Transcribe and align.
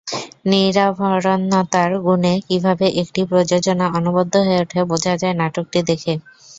নিরাভরণতার 0.45 1.91
গুণে 2.05 2.33
কীভাবে 2.47 2.85
একটি 3.01 3.21
প্রযোজনা 3.29 3.85
অনবদ্য 3.97 4.33
হয়ে 4.45 4.61
ওঠে, 4.63 4.79
বোঝা 4.91 5.13
যায় 5.21 5.35
নাটকটি 5.41 5.79
দেখে। 5.89 6.13